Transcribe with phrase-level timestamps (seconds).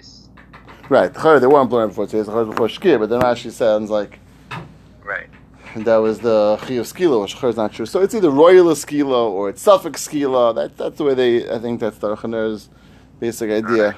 [0.00, 0.28] today's.
[0.88, 4.18] Right, they weren't blowing before today's before Shkir, but then Rashi sounds like
[5.04, 5.28] Right.
[5.74, 7.86] And that was the Chiyuv Skila, which is not true.
[7.86, 10.54] So it's either Royal Skila or it's Suffolk Skila.
[10.54, 12.70] That, that's the way they, I think that's the Chaner's
[13.20, 13.96] basic idea.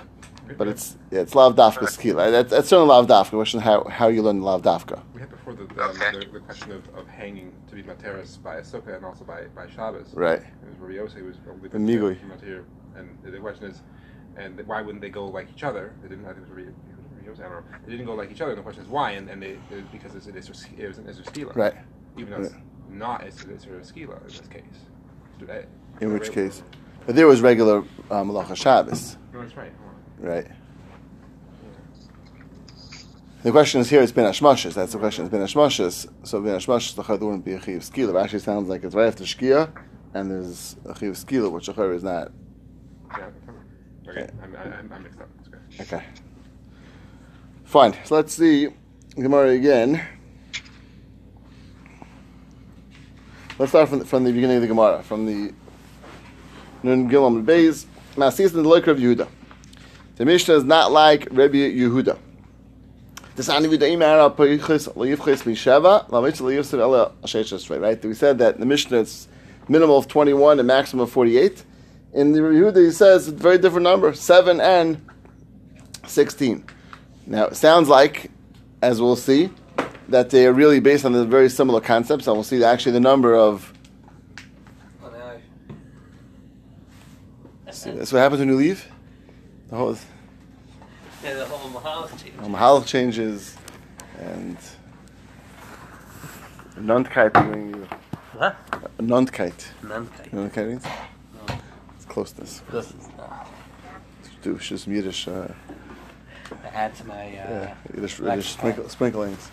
[0.58, 2.30] But it's yeah, it's Lav Dafka Skila.
[2.30, 3.30] That, that's certainly Lav Dafka.
[3.30, 5.00] Question how, how you learn Lav Dafka.
[5.14, 6.18] We had before the, um, Okay.
[6.18, 9.44] the, the question of, of hanging to be materis by a sukkah and also by,
[9.54, 10.12] by Shabbos.
[10.12, 10.40] Right.
[10.40, 12.20] It was Rabbi Yossi was probably And Migui.
[12.20, 12.64] from here,
[12.96, 13.80] and the question is,
[14.36, 15.94] and why wouldn't they go like each other?
[16.02, 16.26] They didn't.
[16.26, 16.46] I think
[17.26, 17.64] it was I don't know.
[17.84, 18.52] They didn't go like each other.
[18.52, 19.12] And the question is why?
[19.12, 21.54] And, and they it, because it's an it was an Skila.
[21.54, 21.74] Right.
[22.16, 22.54] Even though it's
[22.90, 24.62] not Isser, Isser Skila in this case.
[25.38, 25.64] Today.
[26.00, 26.62] In which case,
[27.06, 27.78] but there was regular
[28.10, 29.16] um, Malacha Shabbos.
[29.32, 29.72] No, that's right.
[30.18, 30.46] Right.
[33.42, 34.74] The question is here, it's Ben Hashmashis.
[34.74, 35.24] That's the question.
[35.24, 36.06] It's Ben Hashmashis.
[36.22, 38.10] So Ben Hashmashis, the Chad wouldn't be a Chiv Skila.
[38.10, 39.72] It actually sounds like it's right after Shkia,
[40.14, 42.30] and there's a Chiv Skila, which the is not.
[43.10, 43.30] Yeah.
[44.12, 44.28] Okay.
[44.42, 45.28] I'm, I'm, I'm mixed up.
[45.78, 45.92] That's.
[45.92, 46.04] Okay.
[47.64, 47.96] Fine.
[48.04, 48.68] So let's see
[49.14, 50.04] Gemara again.
[53.58, 55.54] Let's start from the, from the beginning of the Gemara, from the
[56.82, 57.86] Nun Gilom Beis.
[58.16, 59.26] Masis and the Loiker of Yehuda.
[60.16, 62.18] The Mishnah is not like Rabbi Yehuda.
[63.34, 68.04] This Anivida Peichis Leivchis Misheva Lamich Leivsiv Ela Asheshas right?
[68.04, 69.28] We said that the Mishnah is
[69.68, 71.64] minimal of twenty one and maximum of forty eight.
[72.12, 75.00] In the Yehuda, he says a very different number, seven and
[76.06, 76.64] sixteen.
[77.26, 78.30] Now it sounds like,
[78.82, 79.50] as we'll see,
[80.08, 83.00] that they are really based on the very similar concepts, and we'll see actually the
[83.00, 83.72] number of.
[87.70, 88.86] See, that's what happens when you leave.
[89.70, 89.96] The whole
[91.24, 92.38] Yeah, the whole Mahal change.
[92.38, 93.56] um, halach changes,
[94.20, 94.58] and
[96.76, 97.88] Nundkeit doing you.
[98.34, 98.56] What?
[98.98, 99.66] Nundkeit.
[99.82, 100.32] Nunkai.
[100.32, 101.11] You know what
[102.12, 102.40] Nundkeit means?
[102.40, 102.62] It's closeness.
[102.70, 102.92] This
[104.42, 105.48] Do just some Yiddish, uh,
[106.72, 108.18] add to my uh, yeah, Yiddish.
[108.18, 109.50] Yiddish sprinkle, sprinklings.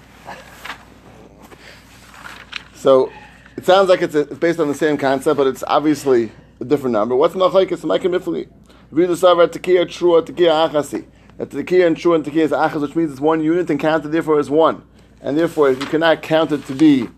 [2.75, 3.11] So
[3.57, 6.65] it sounds like it's, a, it's based on the same concept, but it's obviously a
[6.65, 7.15] different number.
[7.15, 7.81] What's the machlekes?
[7.81, 8.49] Ma'akim mifli.
[8.91, 11.05] Read the savar tekiya trua tekiya achasi.
[11.37, 14.09] That tekiya and trua and tekiya is achas, which means it's one unit and counted
[14.09, 14.83] therefore as one.
[15.21, 17.09] And therefore, if you cannot count it to be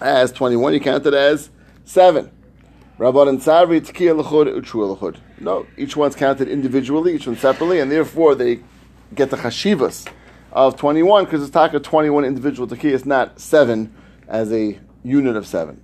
[0.00, 1.50] as 21, you count it as
[1.84, 2.30] 7.
[5.40, 8.60] No, each one's counted individually, each one separately, and therefore they
[9.14, 10.06] get the chashivas
[10.52, 13.92] of 21 because it's taka 21 individual Tekiya, it's not 7
[14.28, 15.80] as a unit of 7.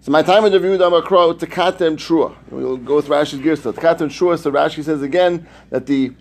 [0.00, 2.34] So my time of the review, Damakro, Tekatem Trua.
[2.50, 3.72] We'll go with Rashi's gear still.
[3.72, 6.12] Tekatem Trua, so Rashi says again that the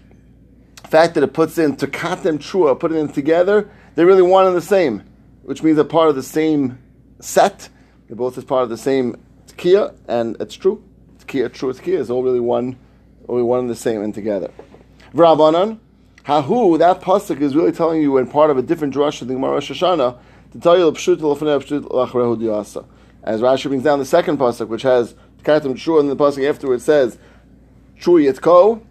[0.85, 4.61] fact that it puts in Tekatem Trua, putting them together, they're really one and the
[4.61, 5.03] same,
[5.43, 6.77] which means they're part of the same
[7.19, 7.69] set.
[8.07, 9.22] They're both as part of the same
[9.57, 10.83] Tekiya, and it's true.
[11.19, 12.77] Tekiya, true Tekiya is all really one,
[13.27, 14.51] only one and the same and together.
[15.13, 15.79] V'Rabbanan,
[16.25, 19.33] Hahu, that pasuk is really telling you in part of a different drush of the
[19.33, 20.17] Gemara Rosh Hashanah
[20.53, 22.85] to tell you l'pshut l'fnei pshut l'achrehu diasa.
[23.23, 26.83] As Rashi brings down the second pasuk, which has Tekatem Trua, and the pasuk afterwards
[26.83, 27.17] says
[27.99, 28.81] True Yitko,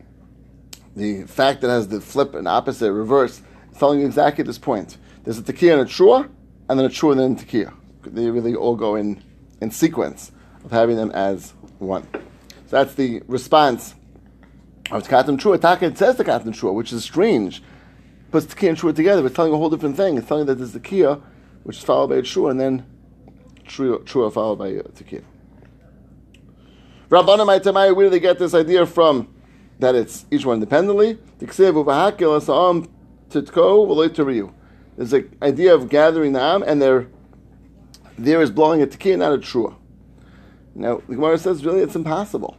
[0.94, 3.40] the fact that has the flip and opposite reverse,
[3.70, 4.98] is telling you exactly this point.
[5.24, 6.28] There's a tekiah and a trua,
[6.68, 7.74] and then a trua and then a tekiah.
[8.04, 9.22] They really all go in,
[9.60, 10.32] in sequence
[10.64, 12.06] of having them as one.
[12.12, 13.94] So that's the response
[14.90, 15.60] of tekatim trua.
[15.60, 17.62] Taka it says tekatim trua, which is strange.
[18.30, 20.16] Puts tekiah and trua together, but it's telling a whole different thing.
[20.16, 21.20] It's telling that there's tekiah,
[21.64, 22.86] which is followed by a trua, and then
[23.66, 25.24] trua, followed by uh, a tekiah.
[27.08, 29.28] Rabbanim Aitamai, where do they get this idea from?
[29.78, 31.18] That it's each one independently.
[34.96, 37.08] There's an idea of gathering the am, and they're
[38.18, 39.74] there is blowing a tekiah, not a trua.
[40.74, 42.56] Now the Gemara says really it's impossible.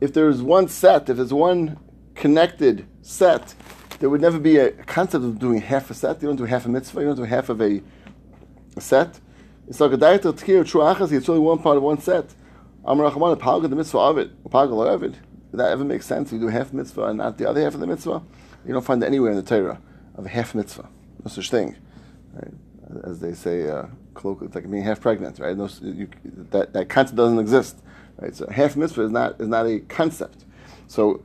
[0.00, 1.78] If there's one set, if there's one
[2.14, 3.54] connected set,
[3.98, 6.22] there would never be a concept of doing half a set.
[6.22, 7.00] You don't do half a mitzvah.
[7.00, 7.82] You don't do half of a,
[8.76, 9.20] a set.
[9.68, 11.12] It's like a director tekiah trua achas.
[11.12, 12.34] It's only one part of one set.
[12.84, 15.12] Amar Rachman, Palga the mitzvah of it, Palga of it.
[15.12, 16.32] Does that ever make sense?
[16.32, 18.22] You do half mitzvah and not the other half of the mitzvah?
[18.66, 19.80] You don't find it anywhere in the Torah
[20.14, 20.88] of a half mitzvah.
[21.24, 21.76] No such thing.
[22.32, 22.54] Right?
[23.04, 25.56] As they say, uh, it's like being half pregnant, right?
[25.56, 26.08] No, you,
[26.50, 27.78] that, that concept doesn't exist.
[28.18, 28.34] Right?
[28.34, 30.44] So half mitzvah is not, is not a concept.
[30.88, 31.22] So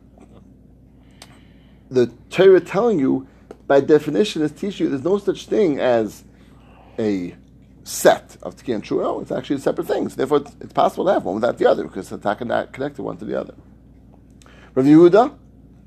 [1.89, 3.27] the Torah telling you,
[3.67, 6.23] by definition, is teaching you there's no such thing as
[6.99, 7.35] a
[7.83, 9.21] set of Tiki and.
[9.21, 10.15] It's actually separate things.
[10.15, 13.01] Therefore, it's, it's possible to have one without the other because the Taka not connected
[13.01, 13.53] one to the other.
[14.73, 15.37] Rav Yehuda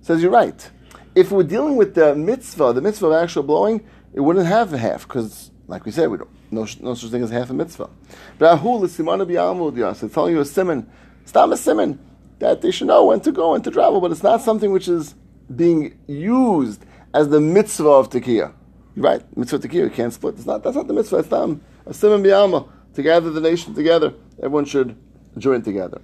[0.01, 0.71] says you're right.
[1.15, 3.85] If we're dealing with the mitzvah, the mitzvah of actual blowing,
[4.15, 7.23] it wouldn't have a half because, like we said, we don't, no, no such thing
[7.23, 7.91] as half a mitzvah.
[8.39, 10.91] But Rahul is simana b'yamud It's telling you a simon,
[11.27, 12.01] stam a simon,
[12.39, 14.89] that they should know when to go and to travel, but it's not something which
[14.89, 15.15] is
[15.55, 18.53] being used as the mitzvah of tekiah.
[18.97, 20.37] Right, mitzvah tekiah, you can't split.
[20.37, 21.61] It's not, that's not the mitzvah, it's tam.
[21.85, 24.15] A simon biyama, to gather the nation together.
[24.39, 24.97] Everyone should
[25.37, 26.01] join together.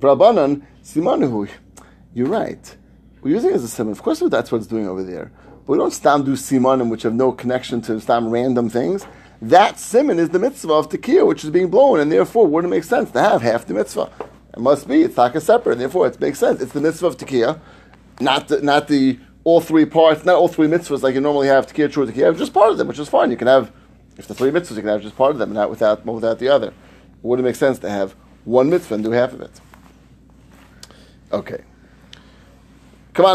[0.00, 1.50] Rabbanan, simanuhu.
[2.14, 2.76] You're right.
[3.20, 3.92] We're using it as a simon.
[3.92, 5.32] Of course, that's what it's doing over there.
[5.66, 9.04] But we don't stam do simanim, which have no connection to stam random things.
[9.42, 12.84] That simon is the mitzvah of tekiah, which is being blown, and therefore, wouldn't make
[12.84, 14.10] sense to have half the mitzvah?
[14.54, 15.02] It must be.
[15.02, 16.62] It's taka separate, therefore, it makes sense.
[16.62, 17.60] It's the mitzvah of tekiah,
[18.20, 21.66] not the, not the all three parts, not all three mitzvahs like you normally have
[21.66, 23.30] tekiah, true tekiah, just part of them, which is fine.
[23.30, 23.72] You can have,
[24.16, 26.48] if the three mitzvahs, you can have just part of them, not without, without the
[26.48, 26.68] other.
[26.68, 26.74] It
[27.22, 28.14] wouldn't make sense to have
[28.44, 29.60] one mitzvah and do half of it.
[31.32, 31.62] Okay.
[33.18, 33.34] On,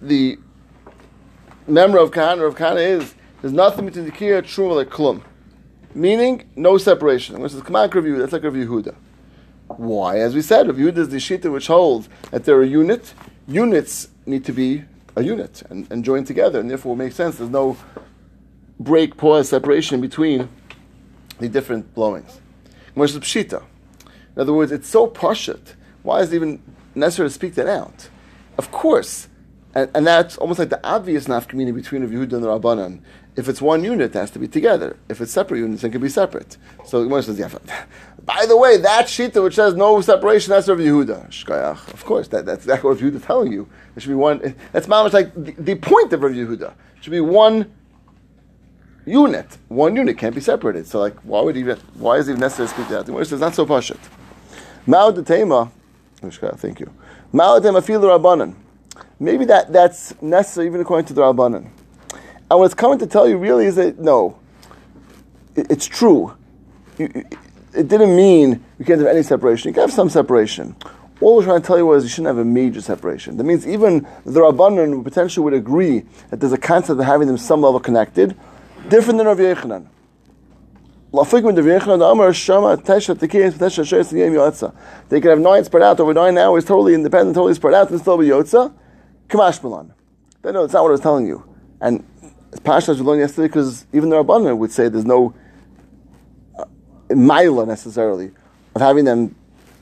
[0.00, 0.38] the
[1.66, 5.20] member of Kahana of Kahana is there's nothing between the Kiyah, Truma, Klum.
[5.94, 7.38] Meaning, no separation.
[7.40, 8.94] Which is Kamak review, that's like Rav Yehuda.
[9.76, 10.20] Why?
[10.20, 13.12] As we said, Rav Yehuda is the Shita which holds that they're a unit.
[13.46, 14.84] Units need to be
[15.16, 17.36] a unit and, and join together, and therefore it makes sense.
[17.36, 17.76] There's no
[18.80, 20.48] break, pause, separation between
[21.40, 22.40] the different blowings.
[22.94, 23.62] Which is Pshita.
[24.34, 25.74] In other words, it's so pashut.
[26.02, 26.62] Why is it even
[26.94, 28.08] necessary to speak that out?
[28.58, 29.28] Of course,
[29.74, 33.00] and, and that's almost like the obvious nafkamina between Rav Yehuda and the Rabbanan.
[33.34, 34.98] If it's one unit, it has to be together.
[35.08, 36.58] If it's separate units, it can be separate.
[36.84, 37.48] So the says, yeah,
[38.24, 41.30] by the way, that shita which says no separation, that's Rav Yehuda.
[41.30, 41.94] Shkayach.
[41.94, 43.66] Of course, that, that's exactly what Rav Yehuda is telling you.
[43.96, 46.72] It should be one, that's much like the, the point of Rav Yehuda.
[46.96, 47.72] It should be one
[49.06, 49.56] unit.
[49.68, 50.86] One unit can't be separated.
[50.86, 53.06] So like, why would even, why is it even necessary to speak that?
[53.06, 53.98] The says, not so pashut.
[54.86, 55.70] Ma'od Tema,
[56.30, 56.90] thank you.
[57.32, 58.54] Ma'od Tema filu Rabbanan.
[59.18, 61.68] Maybe that, that's necessary even according to the Rabbanan.
[62.50, 64.38] And what it's coming to tell you really is that no,
[65.56, 66.34] it, it's true.
[66.98, 67.08] You,
[67.74, 69.68] it didn't mean you can't have any separation.
[69.68, 70.76] You can have some separation.
[71.20, 73.36] All we're trying to tell you was you shouldn't have a major separation.
[73.36, 77.38] That means even the Rabbanan potentially would agree that there's a concept of having them
[77.38, 78.36] some level connected,
[78.88, 79.86] different than Rav Yechanan.
[81.12, 81.20] They
[85.20, 88.16] could have nine spread out over nine hours, totally independent, totally spread out, and still
[88.16, 88.72] be Yotza.
[89.28, 89.92] Kamash Milan.
[90.42, 91.44] No, it's not what I was telling you.
[91.82, 92.02] And
[92.64, 95.34] Pasha as we learned yesterday, because even the Rabbanan would say there's no
[96.58, 96.64] uh,
[97.10, 98.30] mila necessarily
[98.74, 99.34] of having them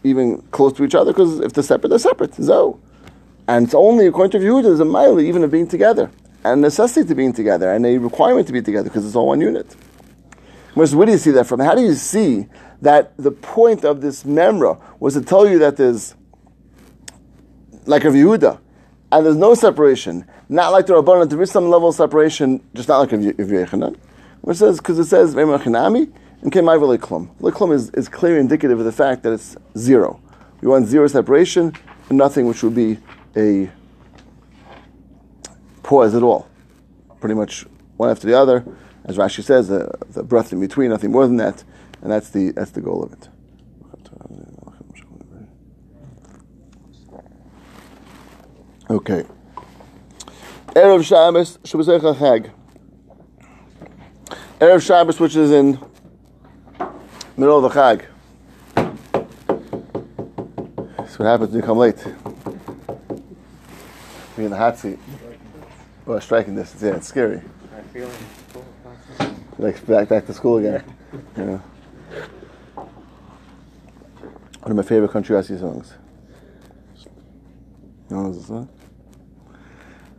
[0.02, 2.34] even close to each other, because if they're separate, they're separate.
[2.34, 2.80] So,
[3.46, 6.10] and it's only according to Yehuda there's a mila even of being together,
[6.44, 9.40] and necessity to being together, and a requirement to be together because it's all one
[9.40, 9.76] unit.
[10.80, 11.60] Where do you see that from?
[11.60, 12.46] How do you see
[12.80, 16.14] that the point of this memra was to tell you that there's
[17.86, 18.58] like a Yehuda,
[19.12, 22.88] and there's no separation, not like the Rabbanan, there is some level of separation, just
[22.88, 23.96] not like a Yechanan,
[24.42, 26.12] which says, because it says, Vemachinami,
[26.42, 27.28] and Kemai Veliklum.
[27.40, 30.20] Liklum is, is clearly indicative of the fact that it's zero.
[30.60, 31.72] We want zero separation,
[32.08, 32.98] and nothing which would be
[33.36, 33.70] a
[35.82, 36.48] pause at all.
[37.20, 37.66] Pretty much
[37.96, 38.64] one after the other,
[39.04, 41.64] as Rashi says, the, the breath in between, nothing more than that,
[42.02, 43.28] and that's the, that's the goal of it.
[48.90, 49.24] Okay.
[50.74, 52.50] Erev Shabbos, Shabbasecha Chag.
[54.58, 55.78] Erev Shabbos, which is in
[57.36, 58.06] middle of the Chag.
[60.96, 62.04] That's what happens when you come late.
[64.36, 64.98] Be in the hot seat.
[66.06, 67.42] Or striking distance, yeah, it's scary.
[69.60, 70.82] Like back back to school again.
[71.36, 71.58] Yeah.
[74.62, 75.92] One of my favorite country Rossi songs.
[78.08, 78.68] You know the song?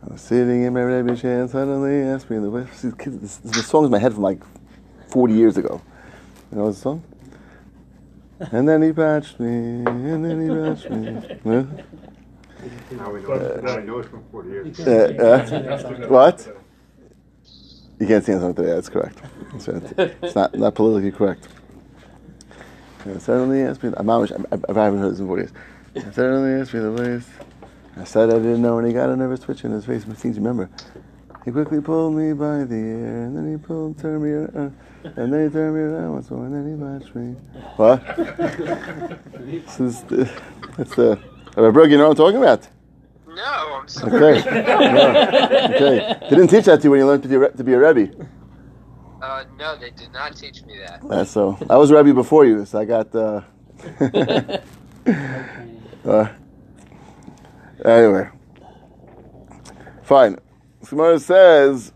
[0.04, 2.66] I was sitting in my Rebbe chair and suddenly asked me the way.
[2.82, 4.40] This, this song is in my head from like
[5.08, 5.80] 40 years ago.
[6.52, 7.02] You know the song?
[8.52, 11.04] And then he patched me, and then he patched me.
[11.44, 11.64] Yeah?
[12.96, 14.80] Now we know, it- now we know it's from 40 years.
[14.80, 16.48] Uh, uh, what?
[18.02, 18.70] You can't sing a song today.
[18.70, 19.16] That's correct.
[19.52, 20.16] That's right.
[20.22, 21.46] It's not, not politically correct.
[23.06, 23.92] Yeah, suddenly asked me.
[23.96, 25.52] I'm, I, I haven't heard this in 40 years.
[25.94, 27.28] Asked me the ways.
[27.96, 30.04] I said I didn't know, and he got a nervous twitch in his face.
[30.04, 30.68] But things remember.
[31.44, 35.32] He quickly pulled me by the ear, and then he pulled, turned me around, and
[35.32, 37.36] then he turned me around once more, and then he matched me.
[37.76, 38.04] What?
[39.46, 40.28] this is the,
[40.76, 41.20] that's the.
[41.56, 42.66] Uh, Brooke, you know what I'm talking about?
[43.42, 44.38] No, I'm sorry.
[44.38, 44.50] Okay.
[44.50, 45.08] No.
[45.74, 46.16] Okay.
[46.20, 47.78] They didn't teach that to you when you learned to be a, to be a
[47.78, 48.28] Rebbe.
[49.20, 51.02] Uh, no, they did not teach me that.
[51.04, 53.12] Uh, so I was a Rebbe before you, so I got.
[53.12, 53.40] Uh,
[56.04, 56.28] uh,
[57.84, 58.28] anyway,
[60.04, 60.38] fine.
[60.88, 61.92] Gemara says,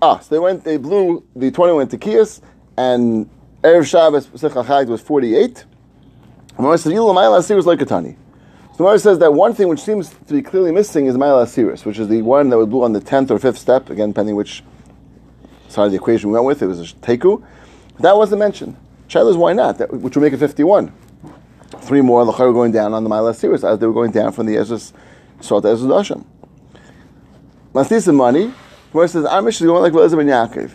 [0.00, 2.40] ah, so they went, they blew the twenty went to Kias,
[2.76, 3.28] and
[3.62, 5.64] erev Shabbos Pesach Chag was forty eight.
[6.56, 8.16] Gemara says, Yilu Ma'ila Asir was like a tani.
[8.80, 11.84] The Gemara says that one thing which seems to be clearly missing is Ma'ala Asiris,
[11.84, 13.90] which is the one that would do on the tenth or fifth step.
[13.90, 14.64] Again, depending which
[15.68, 17.44] side of the equation we went with, it was a teku.
[17.98, 18.78] That wasn't mentioned.
[19.06, 19.76] Shaila why not?
[19.76, 20.94] That, which would make it fifty-one.
[21.82, 24.32] Three more lachar were going down on the Ma'ala Asiris as they were going down
[24.32, 24.94] from the Ezra's
[25.42, 26.24] Salt Ezra's Dasham.
[27.74, 28.50] Masnisa money.
[28.92, 30.74] Gemara says Amish is going like Elazar ben Yaakov.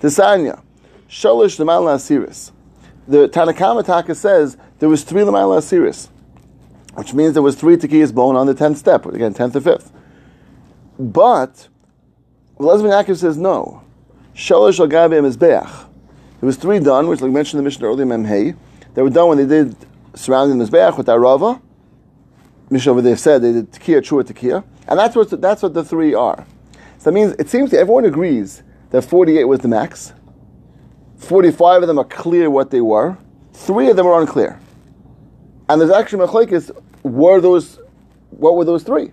[0.00, 0.62] Tisanya,
[1.08, 2.52] Sholish the Ma'ala Asiris.
[3.08, 6.06] The Tanakama Taka says there was three Lamaila Asiris
[6.94, 9.92] which means there was three tekiyas blown on the tenth step, again, tenth to fifth.
[10.98, 11.68] But
[12.58, 13.82] Lezben Yaakov says no.
[14.34, 15.88] Shalosh al Gabi Mizbeach.
[16.40, 18.56] There was three done, which like mentioned in the mission earlier, Memhei.
[18.94, 19.76] They were done when they did
[20.14, 21.60] surrounding the Mizbeach with Arava.
[22.70, 24.64] Mishnah over there said they did tekiya, trua tekiya.
[24.88, 26.46] And that's what, that's what the three are.
[26.98, 30.12] So that means it seems that everyone agrees that 48 was the max.
[31.18, 33.16] 45 of them are clear what they were.
[33.52, 34.58] Three of them are unclear.
[35.72, 36.70] And there's actually machlekes.
[37.02, 37.80] Were those?
[38.28, 39.10] What were those three?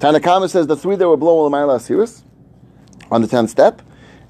[0.00, 2.22] Tanakama says the three that were blown were the Asiris
[3.10, 3.80] on the tenth step,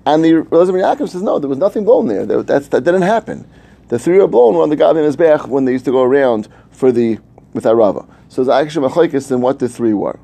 [0.06, 2.24] and the Elazar Yaakov says no, there was nothing blown there.
[2.24, 3.44] That, didn't happen.
[3.88, 6.46] The three were blown were on the Gabi Mizbech when they used to go around
[6.70, 7.18] for the
[7.54, 8.08] with Arava.
[8.28, 10.20] So there's actually machlekes in what the three were.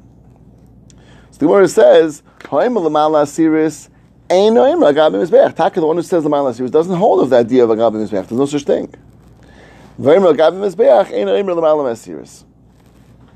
[1.32, 3.88] So the Gemara says, "Ha'im Asiris."
[4.30, 5.56] Gabi Mizbech.
[5.56, 7.74] Taka, the one who says the Ma'ala Asiris, doesn't hold of that idea of a
[7.74, 8.28] Gabi Mizbech.
[8.28, 8.94] There's no such thing.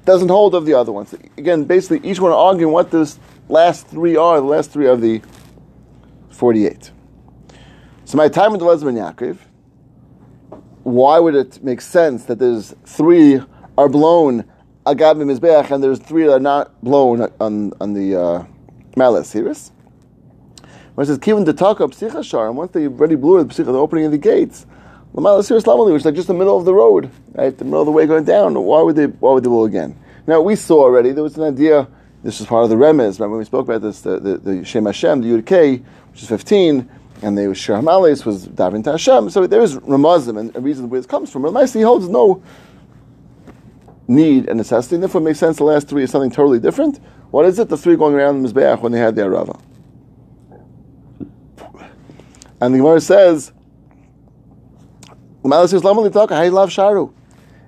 [0.05, 1.13] Doesn't hold of the other ones.
[1.39, 5.23] Again, basically, each one arguing what those last three are, the last three of the
[6.31, 6.91] 48.
[8.05, 9.39] So my time with the Lesman Yaakov,
[10.83, 13.41] why would it make sense that there's three
[13.79, 14.45] are blown
[14.87, 18.45] Agab Mizbeach and there's three that are not blown on, on the uh,
[18.97, 19.71] Malas Hiris?
[20.97, 23.73] When it says, Kivin the talk of Psichashar, and once they already blew it, the
[23.73, 24.67] opening of the gates,
[25.17, 27.57] which is like just the middle of the road, right?
[27.57, 28.55] The middle of the way going down.
[28.55, 29.07] Why would they?
[29.07, 29.99] Why would they blow again?
[30.27, 31.89] Now we saw already there was an idea.
[32.23, 33.19] This is part of the remez.
[33.19, 36.29] Remember when we spoke about this, the the, the Shem Hashem, the Yud which is
[36.29, 36.89] fifteen,
[37.23, 39.31] and the Shir Hamalis was Davin to Hashem.
[39.31, 41.43] So there is ramazim and a reason where it comes from.
[41.43, 42.43] Ramaisi holds no
[44.09, 44.97] need and necessity.
[44.97, 45.57] And therefore, it makes sense.
[45.57, 47.01] The last three is something totally different.
[47.31, 47.69] What is it?
[47.69, 49.59] The three going around the mizbeach when they had their rava.
[52.61, 53.53] And the Gemara says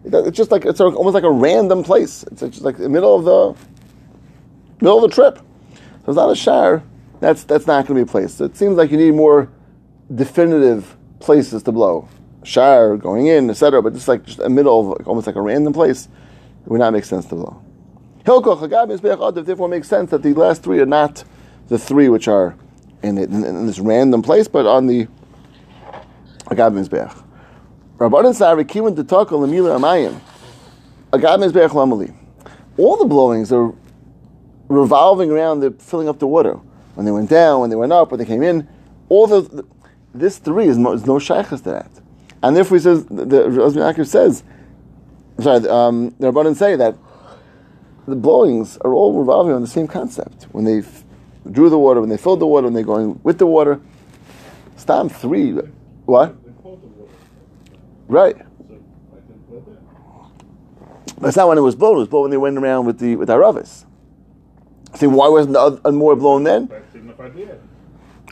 [0.04, 2.24] It's just like it's almost like a random place.
[2.24, 3.66] It's just like the middle of the
[4.80, 5.38] middle of the trip.
[6.04, 6.82] So it's not a shar.
[7.20, 8.34] That's that's not going to be a place.
[8.34, 9.50] So it seems like you need more
[10.14, 12.08] definitive places to blow.
[12.44, 13.82] Shar going in, etc.
[13.82, 16.08] But just like just a middle of almost like a random place,
[16.64, 17.62] it would not make sense to blow.
[18.24, 21.24] Therefore, it makes sense that the last three are not
[21.68, 22.54] the three which are
[23.02, 25.06] in, in, in this random place, but on the
[26.46, 27.24] Agab Mizbeach.
[27.98, 30.20] Rabbanan Sari Kiwan to talk on the Mila Amayim.
[31.12, 32.14] Agab Mizbeach Lamali.
[32.76, 33.74] All the blowings are
[34.68, 36.60] revolving around the filling up the water.
[36.94, 38.68] When they went down, when they went up, when they came in,
[39.08, 39.64] all the,
[40.14, 41.90] this three is no, is no to that.
[42.40, 44.44] And therefore he says, the, the Akir says,
[45.40, 46.96] sorry, um, the Rabbanan say that
[48.06, 50.44] the blowings are all revolving on the same concept.
[50.52, 51.02] When they f-
[51.50, 53.80] drew the water, when they filled the water, when they're going with the water.
[54.76, 55.52] Stam three.
[56.06, 56.36] What?
[58.08, 58.36] Right.
[61.20, 61.96] That's not when it was blown.
[61.96, 63.84] It was blown when they went around with the with Aravis.
[64.94, 66.68] See, why wasn't the more blown then?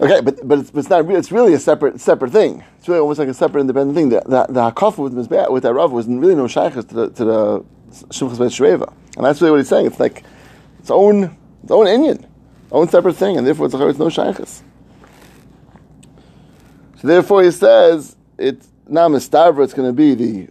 [0.00, 1.08] Okay, but but it's, but it's not.
[1.10, 2.62] It's really a separate separate thing.
[2.78, 4.08] It's really almost like a separate independent thing.
[4.08, 7.24] The the, the hakafa with Mizbeach, with Arav was really no shaykhs to the to
[7.24, 9.86] the Shreva, and that's really what he's saying.
[9.86, 10.22] It's like
[10.78, 12.26] its own its own Indian,
[12.70, 14.62] own separate thing, and therefore it's, it's no shaykhs.
[17.00, 20.48] So therefore he says it's now Mistavra, it's going to be the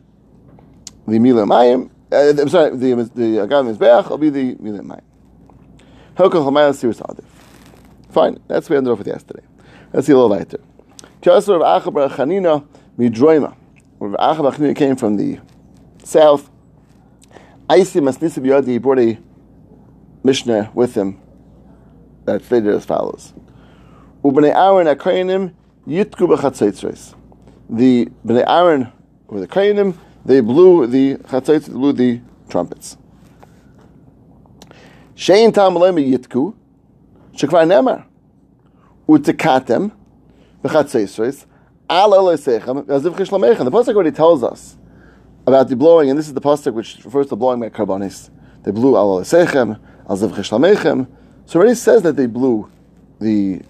[1.07, 1.89] the Mila Mayim.
[2.11, 5.01] Uh, I'm sorry, the the Agam Mizbeach will be the Mila Mayim.
[6.15, 7.25] Hilkach Hamayel Sirus Adif.
[8.09, 9.43] Fine, that's what we ended off with yesterday.
[9.93, 10.59] Let's see a little later.
[11.21, 12.65] Kasser of Acha bar Chanina
[12.97, 13.55] Midroima.
[13.99, 15.39] Acha bar Chanina came from the
[16.03, 16.49] south.
[17.69, 19.17] Aisi Masnisa Biyadi, he brought a
[20.23, 21.19] Mishnah with him
[22.25, 23.33] that stated as follows.
[24.23, 25.53] Ubnei Aaron Akainim
[25.87, 27.14] Yitku B'chatzaitzreis
[27.69, 28.91] the Bnei Aaron
[29.27, 32.97] or the Kainim, they blew the chatzayt, blew the trumpets.
[35.15, 36.55] Shein tam yitku,
[37.33, 38.05] shekvar nemar,
[39.07, 39.91] utekatem,
[40.63, 41.45] v'chatzayis,
[41.89, 43.63] al eloisechem, v'aziv chislamechem.
[43.63, 44.77] The pasuk already tells us
[45.47, 48.29] about the blowing, and this is the pasuk which refers to blowing by karbonis.
[48.63, 49.79] They blew al eloisechem,
[50.09, 51.07] al ziv chislamechem.
[51.45, 52.69] So it already says that they blew
[53.19, 53.61] the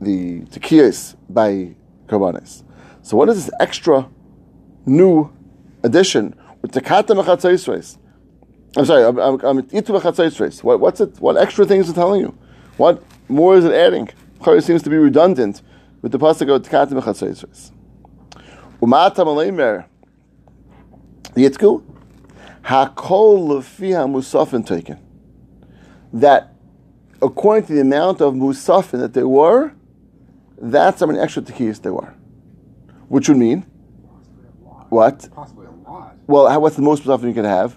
[0.00, 1.74] the tekiyas by
[2.08, 2.62] karbonis.
[3.02, 4.08] So what is this extra
[4.86, 5.30] new
[5.82, 7.96] addition with the kata mechatzayisreis?
[8.76, 9.04] I'm sorry.
[9.04, 11.18] I'm, I'm, itu What what's it?
[11.18, 12.36] What extra things is telling you?
[12.76, 14.08] What more is it adding?
[14.46, 15.62] It seems to be redundant
[16.02, 17.72] with the pasuk of tkatim b'chatzos
[18.80, 19.86] Umata maleimer
[21.34, 21.82] yitzku
[22.62, 24.98] hakol lefi musafin taken.
[26.12, 26.54] That
[27.20, 29.72] according to the amount of musafin that there were,
[30.58, 32.14] that's how many extra tekiyas there were.
[33.10, 33.62] Which would mean
[34.88, 35.28] what?
[35.34, 36.14] Possibly a lot.
[36.28, 37.76] Well, how, what's the most musafin you could have?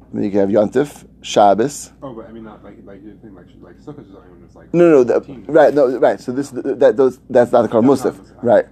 [0.00, 1.92] I mean, you could have Yontif, Shabbos.
[2.02, 4.44] Oh, but I mean, not like like you think like like Sukkot is only when
[4.44, 5.44] it's like No, no, 15.
[5.48, 6.18] right, no, right.
[6.18, 8.64] So this that those that's not the Kar Musaf, right?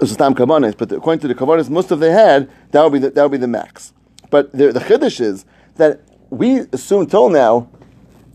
[0.00, 3.10] It's Stam Kavanis, but according to the Kavanis, of they had that would be the,
[3.10, 3.92] that would be the max.
[4.30, 6.00] But the, the chiddush is that
[6.30, 7.68] we assume till now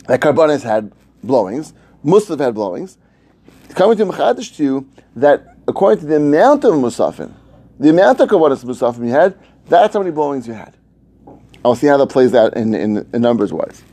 [0.08, 0.92] that Karbanis had
[1.24, 1.74] blowings,
[2.06, 3.00] Musaf had blowings.
[3.70, 7.32] Coming to Mechadish to you that according to the amount of Musafin,
[7.80, 10.76] the amount of Kavanis Musafin you had, that's how many blowings you had.
[11.66, 13.84] I'll see how that plays out in, in, in numbers wise.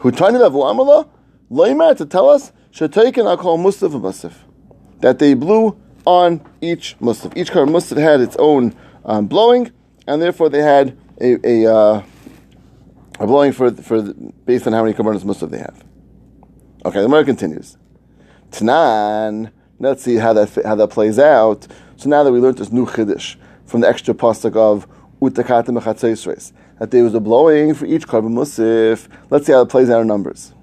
[0.00, 1.08] Who tiny level amala
[1.50, 4.32] loymar to tell us shataken call musaf musaf
[5.00, 7.36] that they blew on each musaf.
[7.36, 9.72] Each car musaf had its own um, blowing,
[10.06, 12.02] and therefore they had a a, uh,
[13.18, 15.82] a blowing for for based on how many kabbanas musaf they have.
[16.84, 17.76] Okay, the Gemara continues.
[18.50, 19.50] Tanan.
[19.78, 21.66] Let's see how that how that plays out.
[21.96, 24.88] So now that we learned this new chiddush from the extra pasuk of
[25.20, 29.08] utakatim mechatzesres, that there was a blowing for each carbon musif.
[29.28, 30.54] Let's see how it plays out in numbers.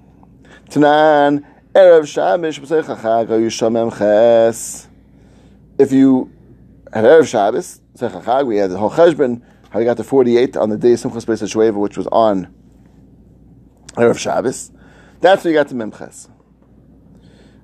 [0.68, 1.44] Tanan
[1.74, 4.88] erev shamish yishamem ches.
[5.78, 6.32] If you
[6.92, 7.80] had erev Shabbos,
[8.46, 9.42] we had the whole cheshbon.
[9.70, 12.52] How we got to forty-eight on the day of Simchas Beis Shuvah, which was on
[13.94, 14.70] erev Shabbos.
[15.20, 16.28] That's when you got to memches.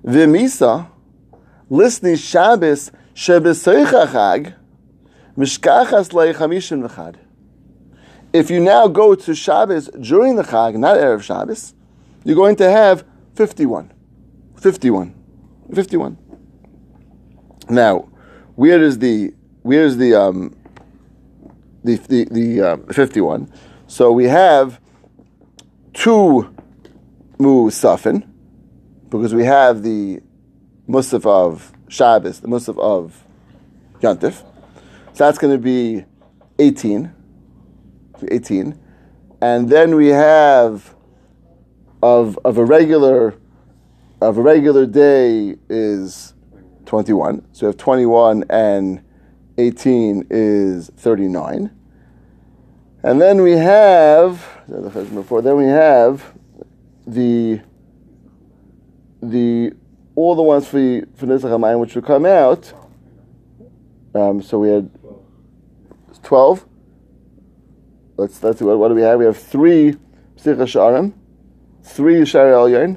[0.04, 0.88] V'misa
[1.71, 4.55] lisni Shabbos shebeseichachag
[5.37, 7.17] mishkachas leichamishim v'chad.
[8.33, 11.75] If you now go to Shabbos during the Chag, not Erev Shabbos,
[12.23, 13.92] you're going to have 51.
[14.57, 15.14] 51.
[15.75, 16.18] 51.
[17.68, 18.09] Now,
[18.55, 20.57] where is the, where is the, um,
[21.83, 23.53] the, the, the um, 51?
[23.88, 24.81] So we have
[25.92, 26.55] two
[27.38, 28.29] Musafin,
[29.09, 30.21] because we have the
[30.90, 33.24] Musaf of Shabbos, the Musaf of
[34.00, 34.44] Yantif.
[35.12, 36.05] So that's going to be
[36.59, 37.12] 18.
[38.29, 38.79] 18.
[39.40, 40.94] And then we have
[42.03, 43.35] of of a regular
[44.20, 46.35] of a regular day is
[46.87, 47.46] 21.
[47.53, 49.03] So we have 21 and
[49.59, 51.70] 18 is 39.
[53.03, 54.46] And then we have
[55.14, 56.35] before then we have
[57.07, 57.61] the
[59.22, 59.72] the
[60.20, 60.78] all the ones for
[61.16, 62.72] for Nizach HaMayim which will come out.
[64.14, 64.90] Um, so we had
[66.22, 66.66] 12.
[68.16, 69.18] Let's let's see what, what do we have?
[69.18, 69.96] We have three
[70.37, 71.14] Psicha Sharim,
[71.83, 72.96] three Shari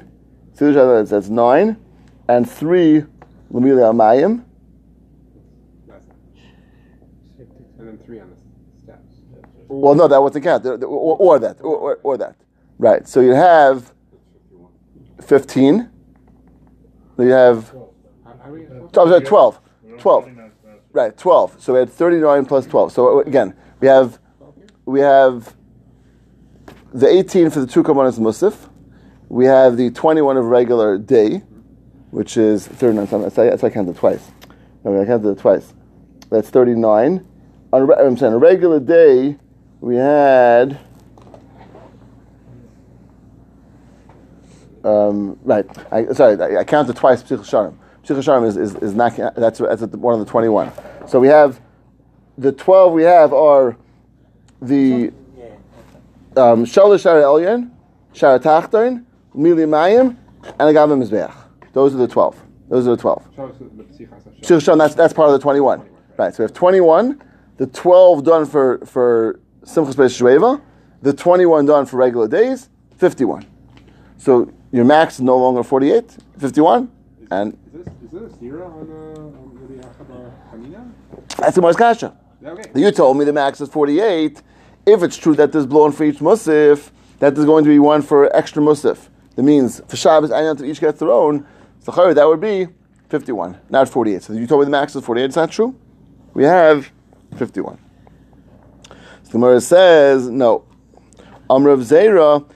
[0.54, 1.76] three Shari that's, nine,
[2.28, 3.04] and three
[3.52, 4.44] Lamili Amayim.
[7.78, 8.36] and then three on the
[8.82, 9.14] steps.
[9.68, 10.62] Well, no, that wasn't count.
[10.62, 12.36] The- the- Or, or that, or, or, or that.
[12.78, 13.06] Right.
[13.08, 13.92] So you have
[15.22, 15.90] fifteen.
[17.18, 17.88] You have How,
[18.24, 18.66] how are we?
[18.66, 19.60] I'm sorry, 12.
[19.98, 20.30] 12.
[20.92, 21.60] Right, 12.
[21.60, 22.92] So we had 39 plus 12.
[22.92, 24.18] So uh, again, we have
[24.84, 25.54] we have
[26.92, 28.68] the 18 for the two components of Musaf.
[29.28, 31.38] We have the 21 of regular day,
[32.10, 33.08] which is 39.
[33.08, 34.30] So I, so I counted twice.
[34.84, 35.72] No, I counted it twice.
[36.30, 37.26] That's 39.
[37.72, 39.36] On I'm saying a regular day,
[39.80, 40.78] we had.
[44.84, 45.66] Um, right.
[45.90, 47.76] I, sorry, I, I counted twice Psicha Sharim.
[48.04, 50.70] Psicha Sharim is, is, is not, that's, that's one of the 21.
[51.08, 51.60] So we have,
[52.36, 53.76] the 12 we have are
[54.60, 55.08] the
[56.36, 57.70] um, Shalosh Shara Elyon,
[58.12, 61.34] Shara Tachton, Mili Mayim, and Agav Mizbeach.
[61.72, 62.40] Those are the 12.
[62.68, 63.30] Those are the 12.
[63.34, 65.88] Show us the Psichas Sharim, that's, that's part of the 21.
[66.16, 67.20] Right, so we have 21,
[67.56, 70.60] the 12 done for, for Simchas Beis Shveva,
[71.02, 72.68] the 21 done for regular days,
[72.98, 73.46] 51.
[74.18, 76.90] So your max is no longer 48, 51,
[77.30, 80.90] and Is this is this a zero on uh, on the Hanina?
[81.38, 82.16] that's the Mars Kasha.
[82.44, 82.70] Okay.
[82.74, 84.42] You told me the max is 48.
[84.86, 88.02] If it's true that there's blown for each Musaf, that there's going to be one
[88.02, 89.08] for extra Musaf.
[89.34, 91.46] That means for Shabbos and Yom each gets their own.
[91.80, 92.68] So that would be
[93.08, 94.22] 51, not 48.
[94.22, 95.24] So you told me the max is 48.
[95.24, 95.74] It's not true.
[96.34, 96.90] We have
[97.36, 97.78] 51.
[98.86, 100.64] So the Gemara says, no.
[101.50, 102.48] Amrav Zera,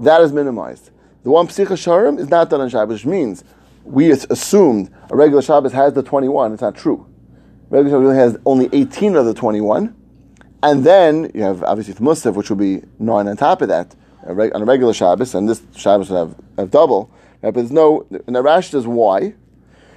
[0.00, 0.90] That is minimized.
[1.22, 3.44] The one Psicha Sharim is not done on Shabbos, which means
[3.84, 6.52] we assumed a regular Shabbos has the 21.
[6.52, 7.06] It's not true.
[7.70, 9.94] Regular Shabbos has only 18 of the 21.
[10.62, 13.94] And then you have obviously the Musaf, which will be nine on top of that
[14.28, 17.10] on a regular Shabbos, and this Shabbos would have, have double.
[17.42, 17.54] Right?
[17.54, 19.34] But there's no, and the Rashi says why.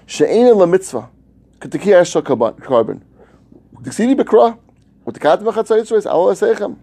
[0.05, 1.09] She'ena la mitzvah,
[1.59, 3.05] k'teki ashal carbon.
[5.13, 6.77] Yitzrois, alo esechem.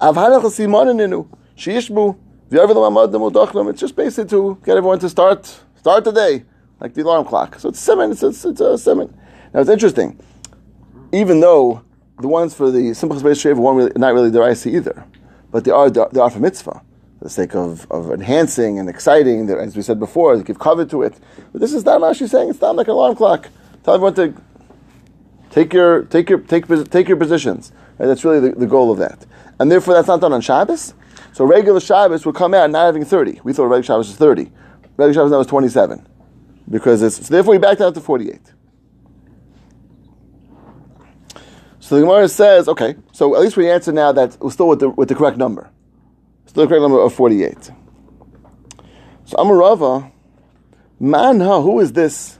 [0.00, 2.16] Avhanach l'simoneninu, she'ishbu,
[2.50, 3.70] v'yarvi l'mamad l'mudachlam.
[3.70, 6.44] It's just basically to get everyone to start, start the day,
[6.80, 7.58] like the alarm clock.
[7.58, 9.12] So it's seven, it's, it's, it's a seven.
[9.52, 10.18] Now it's interesting,
[11.12, 11.82] even though
[12.20, 15.04] the ones for the simple space shave weren't really, not really deraisa either,
[15.50, 16.82] but they are they are for mitzvah,
[17.18, 19.48] for the sake of, of enhancing and exciting.
[19.50, 21.14] As we said before, give cover to it.
[21.52, 23.48] But this is not actually saying it's not like an alarm clock.
[23.84, 24.34] Tell everyone to
[25.50, 27.72] take your take your take take your positions.
[27.98, 28.06] Right?
[28.06, 29.26] That's really the, the goal of that,
[29.58, 30.94] and therefore that's not done on Shabbos.
[31.32, 33.40] So regular Shabbos would come out not having thirty.
[33.44, 34.50] We thought regular Shabbos was thirty.
[34.96, 36.06] Regular Shabbos now is twenty-seven,
[36.70, 38.52] because it's so therefore we back down to forty-eight.
[41.88, 44.80] So the Gemara says, okay, so at least we answer now that we're still with
[44.80, 45.70] the, with the correct number.
[46.44, 47.70] Still the correct number of 48.
[49.24, 50.12] So Amarava,
[51.00, 52.38] Manha, who is this?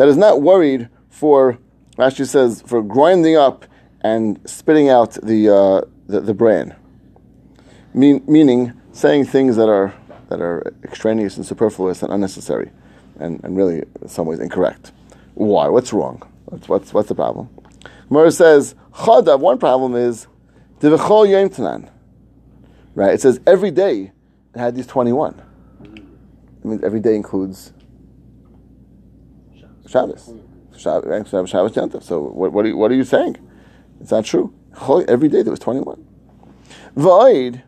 [0.00, 1.58] That is not worried for,
[1.98, 3.66] Rashi says, for grinding up
[4.00, 6.74] and spitting out the, uh, the, the bran.
[7.92, 9.92] Mean, meaning saying things that are,
[10.30, 12.70] that are extraneous and superfluous and unnecessary
[13.18, 14.92] and, and really in some ways incorrect.
[15.34, 15.68] Why?
[15.68, 16.22] What's wrong?
[16.46, 17.50] What's, what's, what's the problem?
[18.08, 20.28] Gemara says, Chada, one problem is,
[20.78, 21.90] Divachol Yom Tanan.
[22.94, 23.12] Right?
[23.12, 24.12] It says every day
[24.54, 25.42] it had these 21.
[25.84, 27.74] It means every day includes
[29.90, 30.32] Shabbos.
[30.76, 33.36] Shabbos, Shabbos, Yom So what, what, are you, what are you saying?
[34.00, 34.54] It's not true.
[35.08, 36.06] Every day there was 21.
[36.94, 37.62] Void,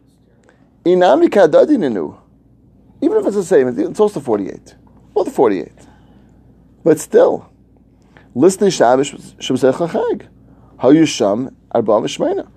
[0.84, 2.18] Inami Kadadininu.
[3.00, 4.76] Even if it's the same, it's also 48.
[5.14, 5.72] Well, the 48.
[6.84, 7.48] But still,
[8.34, 10.28] Listen Shabbos Shabbat Chag.
[10.78, 12.48] Hayusham Arba Mishmeina.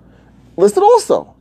[0.56, 1.34] Listed also.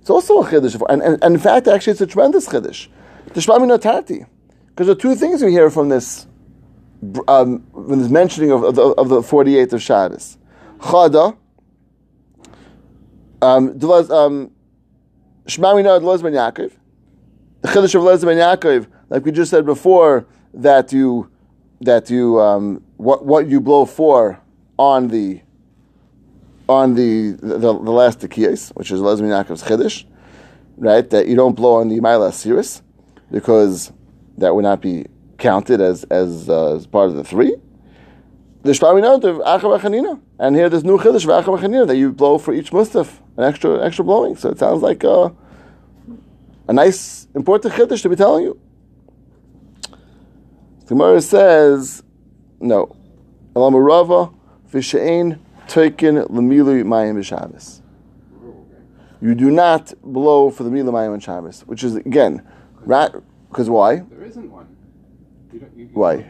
[0.00, 2.88] It's also a chiddush, and, and, and in fact, actually, it's a tremendous chiddush.
[3.32, 4.24] The Shmami Tarti,
[4.68, 6.27] because there are two things we hear from this,
[7.28, 10.38] um, from this mentioning of, of, the, of the forty-eight of Shabbos.
[10.78, 11.36] Chada.
[13.40, 14.50] Um, um,
[15.46, 16.72] Shmami Nod Loz Ben Yaakov.
[17.62, 21.30] The chiddush of Loz Ben Yaakov, like we just said before, that you
[21.80, 24.40] that you um, what what you blow for
[24.78, 25.40] on the
[26.68, 30.04] on the the, the last tekiyas, which is Lezmi Yaakov's chiddush,
[30.76, 31.08] right?
[31.10, 32.82] That you don't blow on the Maila Siris
[33.30, 33.92] because
[34.36, 35.06] that would not be
[35.38, 37.56] counted as as, uh, as part of the three.
[38.62, 42.52] The note of Achavachanina, and here there's new chiddush of Achavachanina that you blow for
[42.52, 44.36] each mustaf, an extra extra blowing.
[44.36, 45.30] So it sounds like uh,
[46.66, 48.60] a nice important chiddush to be telling you.
[50.80, 52.02] The Gemara says,
[52.60, 52.96] no.
[53.54, 54.34] Alamarava
[54.72, 57.82] v'she'ein toikin l'milu mayim b'Shabbos.
[59.20, 62.46] You do not blow for the milu mayim on Shabbos, which is again,
[62.80, 63.10] right?
[63.48, 63.96] Because why?
[63.96, 64.76] There isn't one.
[65.52, 66.26] You you, you why?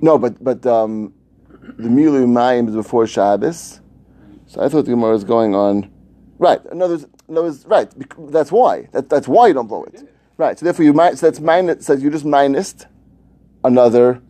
[0.00, 1.14] No, but but um,
[1.78, 3.80] the milu mayim is before Shabbos.
[4.46, 5.90] So I thought the Gemara was going on.
[6.38, 6.60] Right.
[6.70, 7.92] In other words, in other words right.
[8.30, 8.88] That's why.
[8.92, 10.08] That, that's why you don't blow it.
[10.36, 10.58] Right.
[10.58, 11.18] So therefore, you might.
[11.18, 11.86] So that's minus.
[11.86, 12.86] So you just minused
[13.64, 14.20] another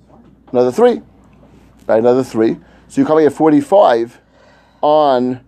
[0.52, 1.02] another three,
[1.86, 1.98] right?
[1.98, 2.56] Another three.
[2.88, 4.20] So you're coming at forty-five
[4.82, 5.40] on.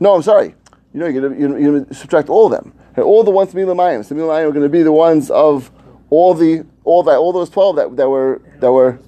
[0.00, 0.54] No, I'm sorry.
[0.94, 2.74] You know, you're going to, you're going to subtract all of them.
[2.96, 4.04] All the ones milamayim.
[4.04, 5.70] So milamayim are going to be the ones of
[6.10, 8.92] all the all that all those twelve that that were that were.
[8.92, 9.06] Right?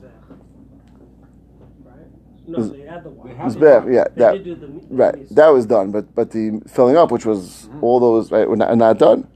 [2.46, 3.36] No, they had the wine.
[3.38, 3.92] one.
[3.92, 5.28] yeah, that, the, right.
[5.30, 8.76] That was done, but but the filling up, which was all those, right, were not,
[8.76, 9.28] not done.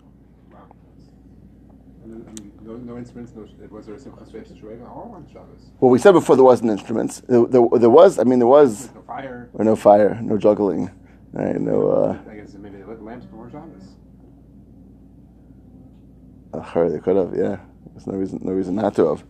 [2.97, 5.71] no instruments, no, was there a Simchas Shuvah all on Shabbos?
[5.81, 7.21] Well, we said before there wasn't instruments.
[7.29, 8.93] There, there, there was, I mean, there was.
[8.95, 9.51] No fire.
[9.53, 10.91] Or no fire, no juggling.
[11.33, 11.91] Right, no.
[11.91, 13.97] Uh, I guess maybe they lit lamps before Shabbos.
[16.91, 17.59] They could have, yeah.
[17.93, 19.25] There's no reason, no reason not to have.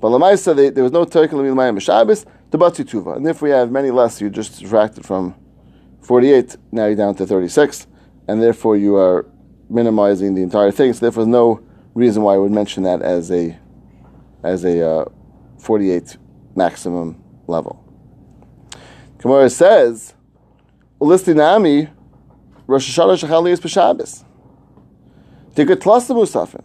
[0.00, 3.16] But Lamaisa, there was no Turkey Mayim Shabbos, the Batzi Tuva.
[3.16, 5.34] And if we have many less, you just subtracted from
[6.02, 7.86] 48, now you're down to 36,
[8.28, 9.26] and therefore you are
[9.68, 10.92] minimizing the entire thing.
[10.92, 11.62] So therefore, no
[11.94, 13.56] reason why I would mention that as a
[14.42, 15.04] as a uh,
[15.58, 16.16] 48
[16.56, 17.84] maximum level.
[19.18, 20.14] Gemara says,
[20.98, 21.90] "Ulistinami
[22.70, 24.24] Rosh Hashanah shachali is b'Shabbos.
[25.60, 26.64] Take a tlas the musafin,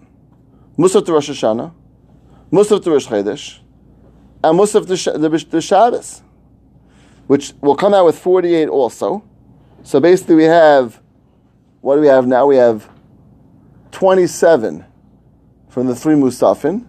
[0.78, 1.74] musaf to Rosh Hashanah,
[2.50, 3.60] musaf to Rosh Chodesh,
[4.42, 6.22] and musaf to the, the Shabbos,
[7.28, 9.22] which will come out with 48 also.
[9.84, 11.02] So basically, we have
[11.82, 12.46] what do we have now?
[12.46, 12.90] We have
[13.92, 14.86] 27
[15.68, 16.88] from the three Musafin.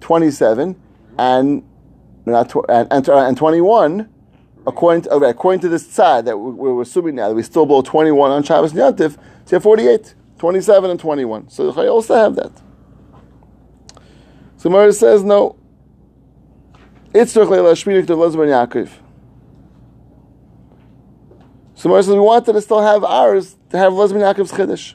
[0.00, 0.80] 27
[1.18, 1.64] and
[2.24, 4.08] not tw- and, and, and 21
[4.66, 7.66] according to, okay, according to this tzad that we- we're assuming now that we still
[7.66, 9.18] blow 21 on Shabbos and Yantif, so
[9.50, 11.48] you have 48, 27 and 21.
[11.48, 12.52] So I also have that.
[14.56, 15.56] So Mara says no.
[17.12, 17.32] It's.
[17.32, 17.76] So Mara
[22.02, 24.94] says we wanted to still have ours to have Lezben Yaakov's Chiddush.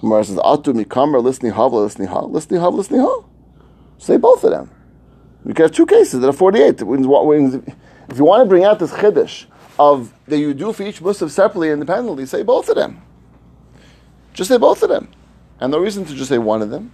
[0.00, 3.24] Gemara says, Atu mikamer listening havla listening ha listening hav listening ha.
[3.98, 4.70] Say both of them.
[5.44, 6.82] We can have two cases that are forty-eight.
[8.08, 9.44] If you want to bring out this chiddush
[9.78, 13.02] of that you do for each musaf separately and independently, say both of them.
[14.32, 15.08] Just say both of them,
[15.60, 16.92] and no reason to just say one of them.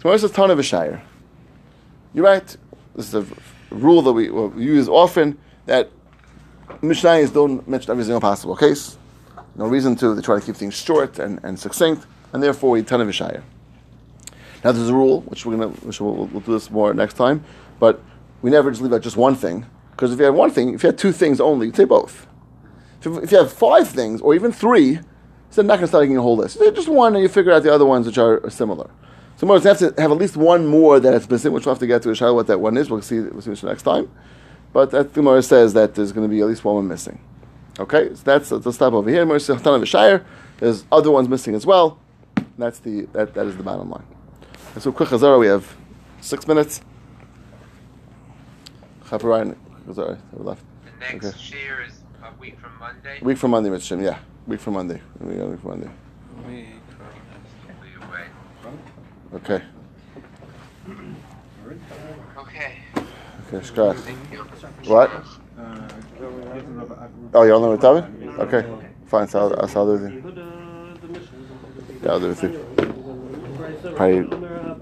[0.00, 1.02] Gemara says, a shire.
[2.12, 2.56] You're right.
[2.94, 3.26] This is a
[3.70, 5.90] rule that we, well, we use often that
[6.82, 8.98] Mishnayos don't mention every single possible case.
[9.56, 10.14] No reason to.
[10.14, 13.12] They try to keep things short and, and succinct, and therefore we ton of a
[13.12, 13.42] shire.
[14.62, 17.44] Now there's a rule, which we're gonna, which we'll, we'll do this more next time,
[17.78, 18.02] but
[18.44, 20.82] we never just leave out just one thing, because if you have one thing, if
[20.82, 22.26] you have two things only, you'd say both.
[23.00, 25.00] If you, have five things, or even three,
[25.48, 26.58] so I'm not going to start making a whole list.
[26.58, 28.90] Just one, and you figure out the other ones which are, similar.
[29.38, 31.74] So more, you have to have at least one more that is missing, which we'll
[31.74, 32.90] have to get to Ishaya what that one is.
[32.90, 34.10] We'll see, we'll next time.
[34.74, 37.20] But that Gemara says that there's going to be at least one missing.
[37.78, 39.24] Okay, so that's the stop over here.
[39.24, 39.62] Gemara says.
[40.58, 41.98] There's other ones missing as well.
[42.58, 44.04] That's the that, that is the bottom line.
[44.74, 45.74] And so quick Chazara, we have
[46.20, 46.82] six minutes.
[49.08, 50.62] Chaparine, Chazara, left.
[50.84, 51.36] The next Okay.
[51.38, 53.18] shear is a week from Monday.
[53.22, 53.82] Week from Monday, Mr.
[53.82, 54.02] Shem.
[54.02, 55.00] Yeah, week from Monday.
[55.20, 55.90] We got week from Monday.
[56.46, 56.64] We'll.
[59.34, 59.62] Okay.
[62.36, 62.72] Okay.
[63.48, 63.96] Okay, Shkrat.
[63.96, 64.38] Thank you.
[64.90, 65.10] What?
[65.58, 65.88] Uh,
[67.34, 68.06] oh, you're on the Tavi?
[68.38, 68.64] Okay,
[69.06, 69.28] fine.
[69.28, 70.24] So I'll, so I'll do it.
[70.24, 70.44] with you.
[72.02, 72.50] Yeah, I'll do it with you.
[73.94, 74.22] Probably,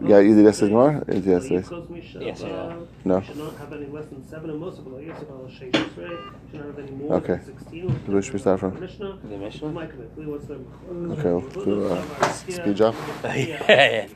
[0.05, 1.05] yeah, you did yesterday tomorrow?
[1.09, 2.27] Yes, yesterday.
[2.27, 2.77] Yes, yeah.
[3.05, 3.21] No.
[3.21, 5.07] Should not have any less than seven and most of it.
[5.07, 7.37] Yes, about Should not have any more Okay.
[7.37, 7.88] than sixteen.
[8.07, 8.79] Where should we start from?
[8.81, 9.19] Mishnah.
[9.23, 9.69] The Mishnah?
[9.69, 10.55] Mike, what's the?
[10.55, 12.95] Okay, we'll do uh, speed job.
[13.25, 13.35] yeah,
[13.69, 14.09] yeah.